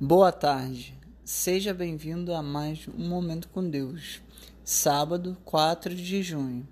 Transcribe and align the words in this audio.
Boa 0.00 0.30
tarde, 0.30 0.96
seja 1.24 1.74
bem-vindo 1.74 2.32
a 2.32 2.40
mais 2.40 2.86
um 2.86 3.08
Momento 3.08 3.48
com 3.48 3.68
Deus, 3.68 4.22
sábado 4.62 5.36
4 5.44 5.92
de 5.92 6.22
junho. 6.22 6.68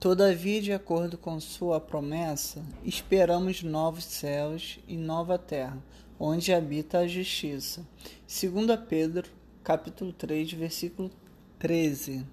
Todavia, 0.00 0.60
de 0.60 0.72
acordo 0.72 1.16
com 1.16 1.38
Sua 1.38 1.78
promessa, 1.80 2.64
esperamos 2.82 3.62
novos 3.62 4.02
céus 4.02 4.80
e 4.88 4.96
nova 4.96 5.38
terra, 5.38 5.80
onde 6.18 6.52
habita 6.52 6.98
a 6.98 7.06
justiça. 7.06 7.86
2 8.26 8.80
Pedro, 8.88 9.30
capítulo 9.62 10.12
3, 10.12 10.54
versículo 10.54 11.12
13. 11.60 12.26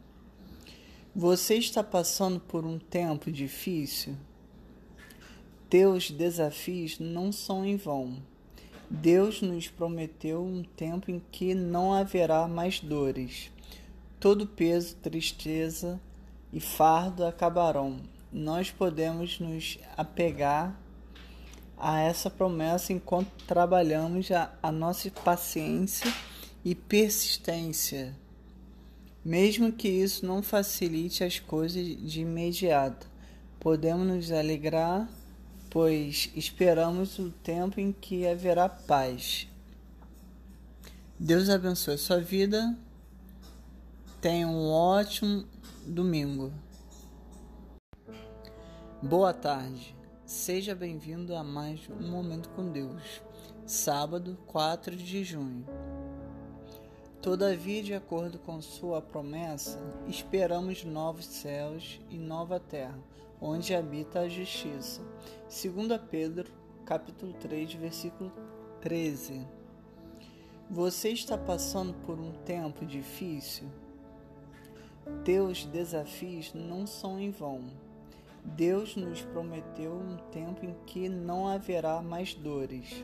Você 1.15 1.53
está 1.53 1.83
passando 1.83 2.39
por 2.39 2.65
um 2.65 2.79
tempo 2.79 3.31
difícil? 3.31 4.17
Teus 5.69 6.09
desafios 6.09 6.97
não 6.97 7.31
são 7.31 7.63
em 7.63 7.75
vão 7.75 8.23
Deus 8.89 9.41
nos 9.41 9.67
prometeu 9.67 10.43
um 10.43 10.63
tempo 10.63 11.09
em 11.09 11.19
que 11.31 11.55
não 11.55 11.93
haverá 11.93 12.47
mais 12.47 12.79
dores. 12.79 13.51
Todo 14.19 14.45
peso, 14.45 14.95
tristeza 14.97 15.99
e 16.53 16.59
fardo 16.59 17.25
acabarão. 17.25 17.99
Nós 18.31 18.69
podemos 18.69 19.39
nos 19.39 19.79
apegar 19.97 20.79
a 21.77 21.99
essa 21.99 22.29
promessa 22.29 22.93
enquanto 22.93 23.29
trabalhamos 23.45 24.31
a, 24.31 24.53
a 24.61 24.71
nossa 24.71 25.09
paciência 25.11 26.11
e 26.63 26.75
persistência. 26.75 28.15
Mesmo 29.23 29.71
que 29.71 29.87
isso 29.87 30.25
não 30.25 30.43
facilite 30.43 31.23
as 31.23 31.39
coisas 31.39 31.83
de 31.83 32.21
imediato, 32.21 33.09
podemos 33.59 34.05
nos 34.05 34.31
alegrar 34.31 35.09
pois 35.75 36.31
esperamos 36.33 37.19
o 37.19 37.29
tempo 37.29 37.81
em 37.81 37.91
que 37.91 38.25
haverá 38.25 38.69
paz. 38.69 39.45
Deus 41.19 41.49
abençoe 41.49 41.95
a 41.95 41.97
sua 41.97 42.21
vida. 42.21 42.73
Tenha 44.21 44.47
um 44.47 44.69
ótimo 44.71 45.45
domingo. 45.85 46.53
Boa 49.03 49.33
tarde. 49.33 49.93
Seja 50.25 50.73
bem-vindo 50.73 51.35
a 51.35 51.43
mais 51.43 51.81
um 51.89 52.09
Momento 52.09 52.47
com 52.51 52.71
Deus. 52.71 53.21
Sábado, 53.65 54.37
4 54.47 54.95
de 54.95 55.25
junho. 55.25 55.65
Todavia, 57.25 57.81
de 57.81 57.91
acordo 57.91 58.37
com 58.37 58.61
sua 58.61 59.01
promessa, 59.01 59.79
esperamos 60.07 60.83
novos 60.83 61.25
céus 61.25 61.99
e 62.07 62.19
nova 62.19 62.59
terra 62.59 62.99
onde 63.41 63.73
habita 63.73 64.19
a 64.19 64.29
justiça. 64.29 65.01
2 65.49 65.99
Pedro, 66.07 66.53
capítulo 66.85 67.33
3, 67.33 67.73
versículo 67.73 68.31
13. 68.79 69.41
Você 70.69 71.09
está 71.09 71.35
passando 71.35 71.95
por 72.05 72.19
um 72.19 72.31
tempo 72.43 72.85
difícil? 72.85 73.69
Teus 75.23 75.65
desafios 75.65 76.53
não 76.53 76.85
são 76.85 77.19
em 77.19 77.31
vão. 77.31 77.63
Deus 78.43 78.95
nos 78.95 79.23
prometeu 79.23 79.93
um 79.93 80.17
tempo 80.29 80.63
em 80.63 80.75
que 80.85 81.09
não 81.09 81.47
haverá 81.47 82.03
mais 82.03 82.35
dores. 82.35 83.03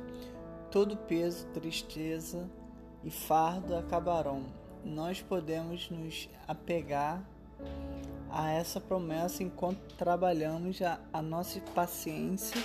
Todo 0.69 0.95
peso, 0.95 1.47
tristeza 1.47 2.47
e 3.03 3.09
fardo 3.09 3.75
acabarão. 3.75 4.43
Nós 4.83 5.21
podemos 5.21 5.89
nos 5.89 6.29
apegar 6.47 7.23
a 8.29 8.49
essa 8.51 8.79
promessa 8.79 9.43
enquanto 9.43 9.95
trabalhamos 9.95 10.81
a, 10.81 10.99
a 11.11 11.21
nossa 11.21 11.59
paciência 11.75 12.61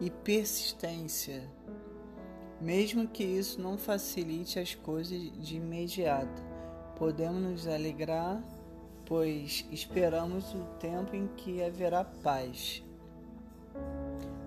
e 0.00 0.10
persistência, 0.10 1.42
mesmo 2.60 3.08
que 3.08 3.24
isso 3.24 3.60
não 3.60 3.78
facilite 3.78 4.58
as 4.58 4.74
coisas 4.74 5.32
de 5.40 5.56
imediato. 5.56 6.42
Podemos 6.96 7.40
nos 7.40 7.66
alegrar, 7.66 8.42
pois 9.04 9.66
esperamos 9.70 10.54
o 10.54 10.64
tempo 10.78 11.16
em 11.16 11.26
que 11.28 11.62
haverá 11.62 12.04
paz. 12.04 12.82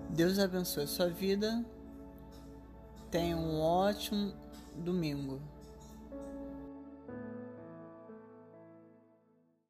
Deus 0.08 0.38
abençoe 0.38 0.84
a 0.84 0.88
sua 0.88 1.08
vida. 1.08 1.64
Tenha 3.10 3.36
um 3.36 3.60
ótimo 3.60 4.32
domingo. 4.84 5.40